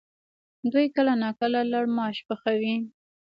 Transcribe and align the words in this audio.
دوی 0.71 0.87
کله 0.95 1.13
ناکله 1.23 1.59
لړماش 1.73 2.17
پخوي؟ 2.27 2.75